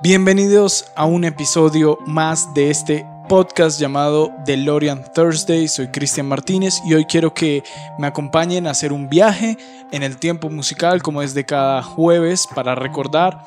Bienvenidos 0.00 0.92
a 0.94 1.06
un 1.06 1.24
episodio 1.24 1.98
más 2.06 2.54
de 2.54 2.70
este 2.70 3.04
podcast 3.28 3.80
llamado 3.80 4.32
DeLorean 4.46 5.04
Thursday. 5.12 5.68
Soy 5.68 5.88
Cristian 5.88 6.26
Martínez 6.26 6.80
y 6.86 6.94
hoy 6.94 7.04
quiero 7.04 7.34
que 7.34 7.62
me 7.98 8.06
acompañen 8.06 8.66
a 8.66 8.70
hacer 8.70 8.92
un 8.92 9.08
viaje 9.08 9.58
en 9.92 10.02
el 10.02 10.16
tiempo 10.16 10.50
musical 10.50 11.02
como 11.02 11.20
es 11.20 11.34
de 11.34 11.44
cada 11.44 11.82
jueves 11.82 12.46
para 12.54 12.74
recordar 12.74 13.44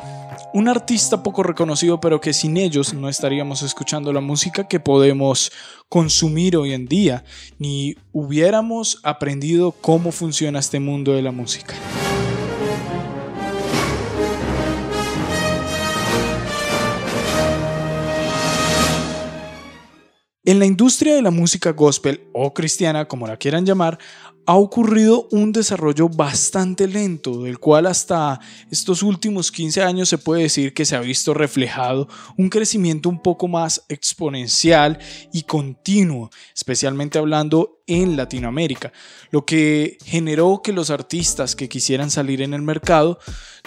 un 0.54 0.68
artista 0.68 1.24
poco 1.24 1.42
reconocido 1.42 2.00
pero 2.00 2.20
que 2.20 2.34
sin 2.34 2.58
ellos 2.58 2.94
no 2.94 3.10
estaríamos 3.10 3.64
escuchando 3.64 4.12
la 4.12 4.22
música 4.22 4.68
que 4.68 4.80
podemos 4.80 5.52
consumir 5.90 6.58
hoy 6.58 6.74
en 6.74 6.86
día 6.86 7.24
ni 7.58 7.96
hubiéramos 8.12 9.00
aprendido 9.04 9.72
cómo 9.72 10.12
funciona 10.12 10.60
este 10.60 10.80
mundo 10.80 11.14
de 11.14 11.22
la 11.22 11.32
música. 11.32 11.76
En 20.44 20.58
la 20.58 20.66
industria 20.66 21.14
de 21.14 21.22
la 21.22 21.30
música 21.30 21.72
gospel 21.74 22.28
o 22.34 22.52
cristiana, 22.52 23.08
como 23.08 23.28
la 23.28 23.38
quieran 23.38 23.64
llamar, 23.64 24.00
ha 24.48 24.56
ocurrido 24.56 25.28
un 25.30 25.52
desarrollo 25.52 26.10
bastante 26.10 26.88
lento, 26.88 27.44
del 27.44 27.60
cual 27.60 27.86
hasta 27.86 28.40
estos 28.72 29.04
últimos 29.04 29.52
15 29.52 29.84
años 29.84 30.10
se 30.10 30.18
puede 30.18 30.42
decir 30.42 30.74
que 30.74 30.84
se 30.84 30.96
ha 30.96 31.00
visto 31.00 31.36
reflejado 31.36 32.08
un 32.40 32.50
crecimiento 32.50 33.08
un 33.08 33.22
poco 33.22 33.48
más 33.48 33.86
exponencial 33.88 34.98
y 35.32 35.44
continuo, 35.44 36.32
especialmente 36.56 37.20
hablando 37.20 37.84
en 37.86 38.18
Latinoamérica, 38.18 38.92
lo 39.30 39.46
que 39.46 40.00
generó 40.06 40.62
que 40.64 40.74
los 40.74 40.90
artistas 40.90 41.56
que 41.56 41.70
quisieran 41.70 42.10
salir 42.10 42.42
en 42.42 42.56
el 42.56 42.64
mercado 42.64 43.20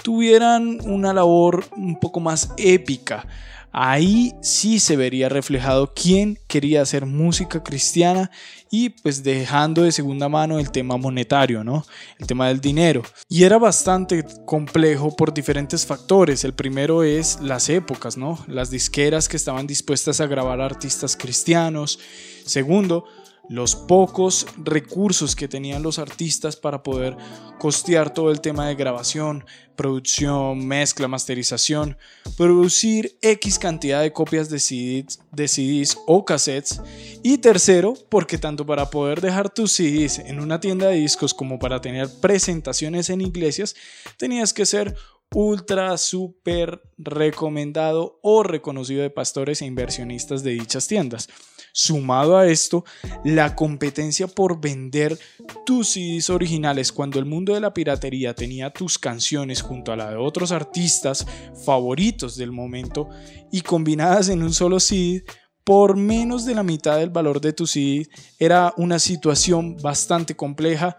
tuvieran 0.02 0.80
una 0.82 1.12
labor 1.12 1.66
un 1.76 2.00
poco 2.00 2.18
más 2.18 2.50
épica 2.56 3.28
ahí 3.74 4.32
sí 4.40 4.78
se 4.78 4.96
vería 4.96 5.28
reflejado 5.28 5.92
quién 5.94 6.38
quería 6.46 6.80
hacer 6.80 7.06
música 7.06 7.62
cristiana 7.64 8.30
y 8.70 8.90
pues 8.90 9.24
dejando 9.24 9.82
de 9.82 9.90
segunda 9.90 10.28
mano 10.28 10.60
el 10.60 10.70
tema 10.70 10.96
monetario, 10.96 11.64
¿no? 11.64 11.84
El 12.18 12.26
tema 12.28 12.48
del 12.48 12.60
dinero. 12.60 13.02
Y 13.28 13.42
era 13.42 13.58
bastante 13.58 14.24
complejo 14.46 15.14
por 15.14 15.34
diferentes 15.34 15.84
factores. 15.84 16.44
El 16.44 16.54
primero 16.54 17.02
es 17.02 17.40
las 17.40 17.68
épocas, 17.68 18.16
¿no? 18.16 18.38
Las 18.46 18.70
disqueras 18.70 19.28
que 19.28 19.36
estaban 19.36 19.66
dispuestas 19.66 20.20
a 20.20 20.26
grabar 20.26 20.60
artistas 20.60 21.16
cristianos. 21.16 21.98
Segundo, 22.46 23.04
los 23.48 23.76
pocos 23.76 24.46
recursos 24.56 25.36
que 25.36 25.48
tenían 25.48 25.82
los 25.82 25.98
artistas 25.98 26.56
para 26.56 26.82
poder 26.82 27.16
costear 27.58 28.12
todo 28.12 28.30
el 28.30 28.40
tema 28.40 28.66
de 28.68 28.74
grabación, 28.74 29.44
producción, 29.76 30.66
mezcla, 30.66 31.08
masterización, 31.08 31.96
producir 32.36 33.16
X 33.20 33.58
cantidad 33.58 34.02
de 34.02 34.12
copias 34.12 34.48
de 34.48 34.58
CDs, 34.58 35.20
de 35.32 35.88
o 36.06 36.24
cassettes. 36.24 36.80
Y 37.22 37.38
tercero, 37.38 37.94
porque 38.08 38.38
tanto 38.38 38.64
para 38.66 38.90
poder 38.90 39.20
dejar 39.20 39.50
tus 39.50 39.72
CDs 39.72 40.18
en 40.18 40.40
una 40.40 40.60
tienda 40.60 40.88
de 40.88 40.96
discos 40.96 41.34
como 41.34 41.58
para 41.58 41.80
tener 41.80 42.08
presentaciones 42.20 43.10
en 43.10 43.20
iglesias, 43.20 43.74
tenías 44.16 44.52
que 44.52 44.66
ser 44.66 44.96
ultra, 45.34 45.98
super 45.98 46.82
recomendado 46.96 48.18
o 48.22 48.42
reconocido 48.42 49.02
de 49.02 49.10
pastores 49.10 49.60
e 49.60 49.66
inversionistas 49.66 50.42
de 50.42 50.52
dichas 50.52 50.86
tiendas. 50.88 51.28
Sumado 51.72 52.38
a 52.38 52.46
esto, 52.46 52.84
la 53.24 53.56
competencia 53.56 54.28
por 54.28 54.60
vender 54.60 55.18
tus 55.66 55.88
CDs 55.88 56.30
originales 56.30 56.92
cuando 56.92 57.18
el 57.18 57.24
mundo 57.24 57.52
de 57.52 57.60
la 57.60 57.74
piratería 57.74 58.32
tenía 58.34 58.70
tus 58.70 58.96
canciones 58.96 59.60
junto 59.60 59.92
a 59.92 59.96
la 59.96 60.10
de 60.10 60.16
otros 60.16 60.52
artistas 60.52 61.26
favoritos 61.64 62.36
del 62.36 62.52
momento 62.52 63.08
y 63.50 63.62
combinadas 63.62 64.28
en 64.28 64.42
un 64.44 64.54
solo 64.54 64.78
CD 64.78 65.24
por 65.64 65.96
menos 65.96 66.44
de 66.44 66.54
la 66.54 66.62
mitad 66.62 66.98
del 66.98 67.10
valor 67.10 67.40
de 67.40 67.54
tu 67.54 67.66
CD 67.66 68.06
era 68.38 68.72
una 68.76 68.98
situación 68.98 69.76
bastante 69.82 70.36
compleja 70.36 70.96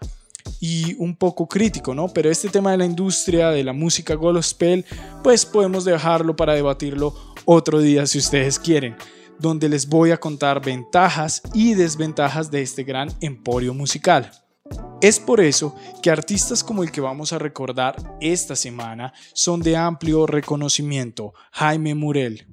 y 0.60 0.94
un 0.98 1.16
poco 1.16 1.46
crítico, 1.46 1.94
¿no? 1.94 2.08
Pero 2.08 2.30
este 2.30 2.48
tema 2.48 2.70
de 2.70 2.78
la 2.78 2.84
industria 2.84 3.50
de 3.50 3.64
la 3.64 3.72
música 3.72 4.14
gospel, 4.14 4.84
pues 5.22 5.44
podemos 5.44 5.84
dejarlo 5.84 6.36
para 6.36 6.54
debatirlo 6.54 7.14
otro 7.44 7.80
día 7.80 8.06
si 8.06 8.18
ustedes 8.18 8.58
quieren 8.58 8.96
donde 9.38 9.68
les 9.68 9.88
voy 9.88 10.10
a 10.10 10.16
contar 10.18 10.64
ventajas 10.64 11.42
y 11.52 11.74
desventajas 11.74 12.50
de 12.50 12.62
este 12.62 12.84
gran 12.84 13.10
emporio 13.20 13.74
musical. 13.74 14.30
Es 15.00 15.20
por 15.20 15.40
eso 15.40 15.74
que 16.02 16.10
artistas 16.10 16.64
como 16.64 16.82
el 16.82 16.90
que 16.90 17.00
vamos 17.00 17.32
a 17.32 17.38
recordar 17.38 17.96
esta 18.20 18.56
semana 18.56 19.12
son 19.32 19.60
de 19.60 19.76
amplio 19.76 20.26
reconocimiento. 20.26 21.34
Jaime 21.52 21.94
Murel. 21.94 22.46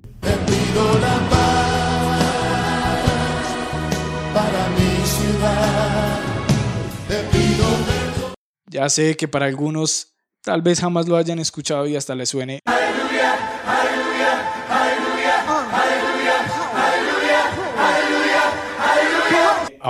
Ya 8.73 8.89
sé 8.89 9.15
que 9.15 9.27
para 9.27 9.45
algunos 9.45 10.15
tal 10.41 10.63
vez 10.63 10.79
jamás 10.79 11.07
lo 11.07 11.15
hayan 11.15 11.37
escuchado 11.37 11.85
y 11.85 11.95
hasta 11.95 12.15
les 12.15 12.29
suene. 12.29 12.59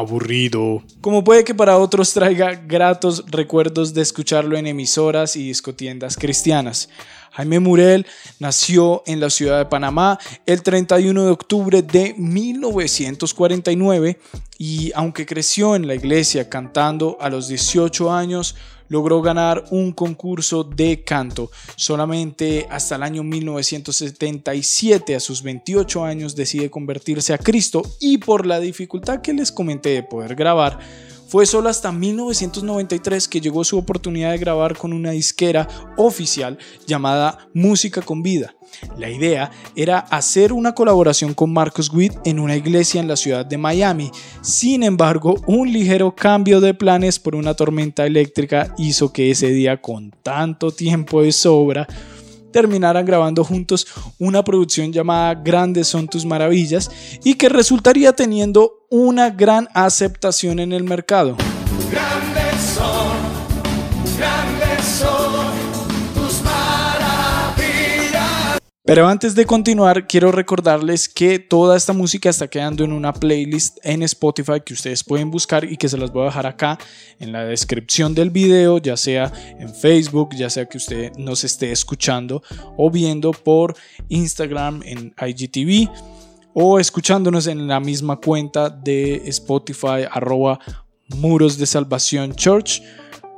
Aburrido. 0.04 0.84
Como 1.02 1.24
puede 1.24 1.44
que 1.44 1.56
para 1.56 1.78
otros 1.78 2.14
traiga 2.14 2.54
gratos 2.54 3.24
recuerdos 3.28 3.94
de 3.94 4.02
escucharlo 4.02 4.58
en 4.58 4.68
emisoras 4.68 5.36
y 5.36 5.48
discotiendas 5.48 6.18
cristianas. 6.18 6.90
Jaime 7.32 7.60
Murel 7.60 8.06
nació 8.40 9.02
en 9.08 9.20
la 9.20 9.32
ciudad 9.32 9.58
de 9.58 9.66
Panamá 9.66 10.20
el 10.46 10.62
31 10.62 11.26
de 11.26 11.32
octubre 11.32 11.82
de 11.82 12.14
1949 12.16 14.20
y 14.60 14.92
aunque 14.94 15.26
creció 15.26 15.76
en 15.76 15.88
la 15.88 15.96
iglesia 15.96 16.48
cantando 16.48 17.18
a 17.20 17.30
los 17.30 17.48
18 17.48 18.14
años, 18.14 18.56
logró 18.94 19.24
ganar 19.24 19.64
un 19.72 19.92
concurso 19.92 20.64
de 20.64 21.04
canto. 21.04 21.50
Solamente 21.76 22.68
hasta 22.70 22.96
el 22.96 23.02
año 23.02 23.24
1977, 23.24 25.16
a 25.16 25.20
sus 25.20 25.42
28 25.42 26.06
años, 26.06 26.36
decide 26.36 26.70
convertirse 26.70 27.34
a 27.34 27.40
Cristo 27.40 27.82
y 28.00 28.20
por 28.20 28.46
la 28.46 28.60
dificultad 28.60 29.22
que 29.22 29.34
les 29.34 29.52
comenté 29.52 29.90
de 29.90 30.04
poder 30.04 30.36
grabar, 30.36 30.78
fue 31.28 31.46
solo 31.46 31.70
hasta 31.70 31.92
1993 31.92 33.28
que 33.28 33.42
llegó 33.42 33.64
su 33.64 33.78
oportunidad 33.78 34.32
de 34.32 34.38
grabar 34.38 34.78
con 34.78 34.94
una 34.94 35.12
disquera 35.12 35.68
oficial 35.98 36.58
llamada 36.86 37.50
Música 37.54 38.02
con 38.02 38.22
Vida. 38.22 38.56
La 38.98 39.10
idea 39.10 39.52
era 39.76 40.00
hacer 40.00 40.54
una 40.54 40.74
colaboración 40.74 41.34
con 41.34 41.54
Marcos 41.54 41.92
Witt 41.94 42.14
en 42.26 42.40
una 42.40 42.56
iglesia 42.56 43.02
en 43.02 43.08
la 43.08 43.16
ciudad 43.16 43.46
de 43.46 43.58
Miami. 43.58 44.12
Sin 44.42 44.84
embargo, 44.84 45.36
un 45.48 45.72
ligero 45.72 46.16
cambio 46.16 46.60
de 46.60 46.74
planes 46.74 47.20
por 47.20 47.36
una 47.36 47.54
tormenta 47.54 48.06
eléctrica 48.06 48.74
hizo 48.78 49.14
que 49.14 49.32
ese 49.32 49.50
día 49.50 49.82
con 49.82 50.12
tanto 50.24 50.72
tiempo 50.72 51.22
de 51.22 51.32
sobra 51.32 51.88
terminaran 52.54 53.06
grabando 53.06 53.44
juntos 53.44 53.86
una 54.20 54.44
producción 54.44 54.94
llamada 54.94 55.34
Grandes 55.34 55.88
son 55.88 56.08
tus 56.08 56.24
maravillas 56.24 56.90
y 57.24 57.34
que 57.34 57.50
resultaría 57.50 58.14
teniendo 58.14 58.83
una 58.96 59.32
gran 59.32 59.68
aceptación 59.74 60.60
en 60.60 60.72
el 60.72 60.84
mercado. 60.84 61.36
Pero 68.86 69.08
antes 69.08 69.34
de 69.34 69.48
continuar, 69.48 70.06
quiero 70.06 70.32
recordarles 70.32 71.10
que 71.10 71.40
toda 71.40 71.76
esta 71.76 71.94
música 71.94 72.30
está 72.30 72.48
quedando 72.48 72.84
en 72.84 72.94
una 72.94 73.14
playlist 73.14 73.80
en 73.82 74.04
Spotify 74.04 74.62
que 74.64 74.76
ustedes 74.76 75.04
pueden 75.04 75.32
buscar 75.32 75.64
y 75.64 75.76
que 75.76 75.90
se 75.90 75.98
las 75.98 76.12
voy 76.12 76.22
a 76.22 76.26
dejar 76.26 76.46
acá 76.46 76.78
en 77.20 77.32
la 77.32 77.46
descripción 77.46 78.14
del 78.14 78.30
video, 78.30 78.78
ya 78.78 78.96
sea 78.96 79.34
en 79.58 79.74
Facebook, 79.74 80.36
ya 80.36 80.52
sea 80.52 80.68
que 80.68 80.78
usted 80.78 81.12
nos 81.18 81.44
esté 81.44 81.72
escuchando 81.72 82.44
o 82.78 82.92
viendo 82.92 83.32
por 83.32 83.76
Instagram 84.10 84.84
en 84.86 85.16
IGTV 85.20 85.90
o 86.54 86.80
escuchándonos 86.80 87.48
en 87.48 87.68
la 87.68 87.80
misma 87.80 88.18
cuenta 88.18 88.70
de 88.70 89.28
Spotify 89.28 90.06
arroba 90.10 90.60
muros 91.10 91.58
de 91.58 91.66
salvación 91.66 92.34
church. 92.34 92.82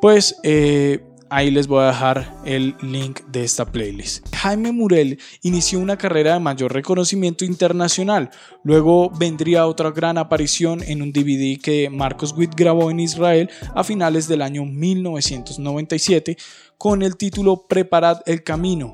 Pues 0.01 0.35
eh, 0.43 1.03
Ahí 1.27 1.49
les 1.49 1.65
voy 1.65 1.83
a 1.83 1.87
dejar 1.87 2.33
el 2.45 2.75
link 2.81 3.21
de 3.31 3.43
esta 3.43 3.65
playlist. 3.65 4.25
Jaime 4.35 4.71
Murel 4.71 5.19
inició 5.41 5.79
una 5.79 5.97
carrera 5.97 6.35
de 6.35 6.39
mayor 6.39 6.71
reconocimiento 6.71 7.43
internacional. 7.43 8.29
Luego 8.63 9.09
vendría 9.09 9.65
otra 9.65 9.89
gran 9.89 10.19
aparición 10.19 10.83
en 10.83 11.01
un 11.01 11.11
DVD 11.11 11.59
que 11.59 11.89
Marcos 11.89 12.33
Witt 12.37 12.53
grabó 12.55 12.91
en 12.91 12.99
Israel 12.99 13.49
a 13.73 13.83
finales 13.83 14.27
del 14.27 14.43
año 14.43 14.65
1997 14.65 16.37
con 16.77 17.01
el 17.01 17.17
título 17.17 17.65
Preparad 17.67 18.19
el 18.27 18.43
camino. 18.43 18.93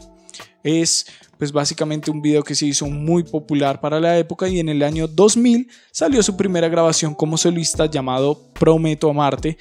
Es 0.63 1.07
pues 1.41 1.51
básicamente 1.51 2.11
un 2.11 2.21
video 2.21 2.43
que 2.43 2.53
se 2.53 2.67
hizo 2.67 2.85
muy 2.85 3.23
popular 3.23 3.81
para 3.81 3.99
la 3.99 4.15
época 4.15 4.47
y 4.47 4.59
en 4.59 4.69
el 4.69 4.83
año 4.83 5.07
2000 5.07 5.71
salió 5.91 6.21
su 6.21 6.37
primera 6.37 6.69
grabación 6.69 7.15
como 7.15 7.35
solista 7.35 7.87
llamado 7.87 8.39
Prometo 8.53 9.09
Amarte 9.09 9.57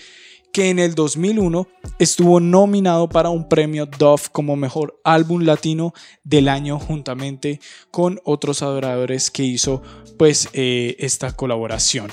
que 0.52 0.68
en 0.68 0.78
el 0.78 0.94
2001 0.94 1.66
estuvo 1.98 2.38
nominado 2.38 3.08
para 3.08 3.30
un 3.30 3.48
premio 3.48 3.86
Dove 3.86 4.24
como 4.30 4.56
mejor 4.56 5.00
álbum 5.04 5.44
latino 5.44 5.94
del 6.22 6.50
año 6.50 6.78
juntamente 6.78 7.60
con 7.90 8.20
otros 8.24 8.60
adoradores 8.60 9.30
que 9.30 9.44
hizo 9.44 9.80
pues 10.18 10.50
eh, 10.52 10.96
esta 10.98 11.32
colaboración. 11.34 12.10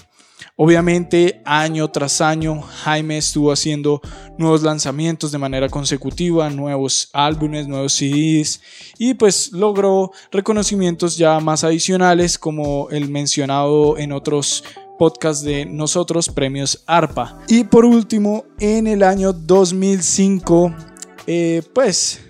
Obviamente, 0.56 1.42
año 1.46 1.88
tras 1.90 2.22
año, 2.22 2.62
Jaime 2.62 3.18
estuvo 3.18 3.52
haciendo 3.52 4.02
nuevos 4.38 4.64
lanzamientos 4.64 5.32
de 5.32 5.38
manera 5.38 5.70
consecutiva, 5.70 6.50
nuevos 6.50 7.10
álbumes, 7.14 7.68
nuevos 7.68 7.94
CDs 7.94 8.62
y 8.98 9.14
pues 9.14 9.52
logró 9.52 10.12
reconocimientos 10.32 11.18
ya 11.18 11.40
más 11.40 11.64
adicionales 11.64 12.38
como 12.38 12.90
el 12.90 13.10
mencionado 13.10 13.98
en 13.98 14.12
otros 14.12 14.64
podcasts 14.98 15.44
de 15.44 15.66
nosotros, 15.66 16.30
premios 16.30 16.84
ARPA. 16.88 17.40
Y 17.48 17.64
por 17.64 17.86
último, 17.86 18.46
en 18.60 18.88
el 18.88 19.04
año 19.04 19.34
2005, 19.34 20.74
eh, 21.28 21.62
pues 21.74 22.22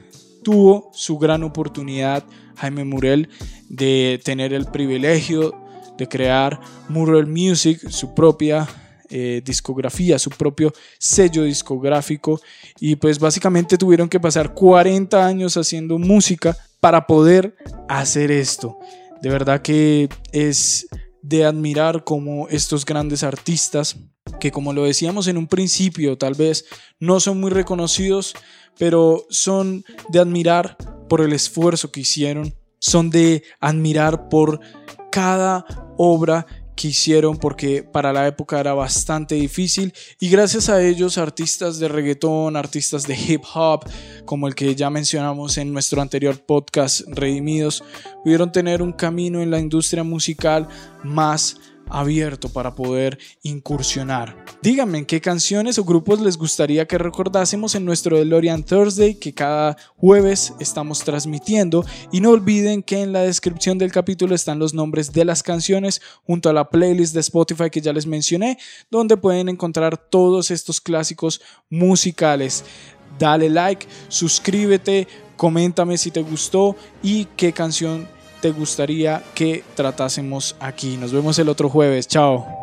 tuvo 0.44 0.90
su 0.94 1.18
gran 1.18 1.44
oportunidad 1.44 2.24
Jaime 2.58 2.84
Murel 2.84 3.30
de 3.70 4.20
tener 4.24 4.54
el 4.54 4.66
privilegio 4.66 5.67
de 5.98 6.08
crear 6.08 6.60
Mural 6.90 7.28
Music, 7.28 7.90
su 7.90 8.14
propia 8.14 8.68
eh, 9.10 9.42
discografía, 9.46 10.20
su 10.20 10.30
propio 10.30 10.74
sello 11.00 11.44
discográfico 11.44 12.42
y 12.78 12.98
pues 12.98 13.20
básicamente 13.20 13.78
tuvieron 13.78 14.10
que 14.10 14.20
pasar 14.20 14.54
40 14.54 15.26
años 15.26 15.56
haciendo 15.56 15.98
música 15.98 16.58
para 16.82 17.08
poder 17.08 17.56
hacer 17.88 18.32
esto. 18.32 18.78
De 19.22 19.30
verdad 19.30 19.62
que 19.62 20.10
es 20.34 20.88
de 21.22 21.46
admirar 21.46 22.04
como 22.04 22.50
estos 22.50 22.86
grandes 22.86 23.24
artistas 23.24 23.96
que 24.42 24.52
como 24.52 24.74
lo 24.74 24.84
decíamos 24.84 25.28
en 25.28 25.38
un 25.38 25.48
principio 25.48 26.18
tal 26.18 26.34
vez 26.34 26.66
no 27.00 27.22
son 27.22 27.40
muy 27.40 27.50
reconocidos 27.50 28.36
pero 28.78 29.26
son 29.30 29.86
de 30.10 30.20
admirar 30.20 30.76
por 31.08 31.22
el 31.22 31.32
esfuerzo 31.32 31.94
que 31.94 32.02
hicieron 32.02 32.54
son 32.80 33.10
de 33.10 33.44
admirar 33.62 34.28
por 34.28 34.60
cada 35.12 35.87
obra 35.98 36.46
que 36.78 36.90
hicieron 36.90 37.38
porque 37.38 37.84
para 37.84 38.14
la 38.14 38.28
época 38.28 38.60
era 38.60 38.74
bastante 38.74 39.36
difícil. 39.36 39.94
Y 40.20 40.30
gracias 40.30 40.70
a 40.70 40.82
ellos 40.82 41.18
artistas 41.18 41.80
de 41.80 41.88
reggaetón, 41.88 42.56
artistas 42.56 43.04
de 43.08 43.16
hip 43.16 43.42
hop, 43.54 43.84
como 44.26 44.48
el 44.48 44.56
que 44.56 44.76
ya 44.76 44.90
mencionamos 44.90 45.58
en 45.58 45.74
nuestro 45.74 46.02
anterior 46.02 46.40
podcast 46.40 47.02
Redimidos, 47.08 47.84
pudieron 48.24 48.52
tener 48.52 48.82
un 48.82 48.94
camino 48.94 49.42
en 49.42 49.52
la 49.52 49.60
industria 49.60 50.04
musical 50.04 50.68
más 51.04 51.58
abierto 51.90 52.50
para 52.50 52.76
poder 52.76 53.18
incursionar. 53.44 54.36
Díganme 54.62 55.06
qué 55.06 55.22
canciones 55.22 55.78
o 55.78 55.84
grupos 55.84 56.20
les 56.20 56.38
gustaría 56.38 56.88
que 56.88 56.98
recordásemos 56.98 57.76
en 57.76 57.86
nuestro 57.86 58.18
DeLorean 58.18 58.64
Thursday 58.64 59.16
que 59.16 59.34
cada 59.34 59.78
jueves 59.96 60.54
estamos 60.60 61.00
transmitiendo 61.00 61.86
y 62.12 62.22
no 62.22 62.32
olviden 62.32 62.84
que 62.84 63.02
en 63.02 63.14
la 63.14 63.22
descripción 63.22 63.78
del 63.78 63.92
capítulo 63.92 64.36
están 64.36 64.60
los 64.60 64.74
nombres 64.74 65.14
de 65.14 65.26
las 65.26 65.44
canciones 65.44 66.02
junto 66.26 66.50
a 66.50 66.54
la 66.54 66.70
playlist 66.70 67.14
de 67.14 67.22
Spotify 67.22 67.70
que 67.70 67.82
ya 67.82 67.94
les 67.94 68.06
mencioné 68.06 68.58
donde 68.90 69.18
pueden 69.18 69.50
encontrar 69.50 69.98
todos 69.98 70.52
estos 70.52 70.82
clásicos 70.82 71.42
musicales. 71.70 72.64
Dale 73.20 73.50
like, 73.50 73.88
suscríbete, 74.10 75.08
coméntame 75.36 75.98
si 75.98 76.12
te 76.12 76.22
gustó 76.22 76.76
y 77.02 77.26
qué 77.36 77.54
canción 77.54 78.08
te 78.42 78.52
gustaría 78.52 79.24
que 79.34 79.64
tratásemos 79.76 80.56
aquí. 80.60 80.98
Nos 80.98 81.12
vemos 81.12 81.38
el 81.40 81.50
otro 81.50 81.70
jueves. 81.70 82.08
Chao. 82.08 82.57